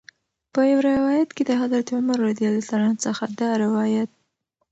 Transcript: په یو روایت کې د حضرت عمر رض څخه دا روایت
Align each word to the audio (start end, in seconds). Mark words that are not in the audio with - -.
په 0.53 0.61
یو 0.71 0.79
روایت 0.91 1.29
کې 1.35 1.43
د 1.45 1.51
حضرت 1.61 1.87
عمر 1.97 2.17
رض 2.25 2.39
څخه 3.05 3.23
دا 3.39 3.49
روایت 3.63 4.09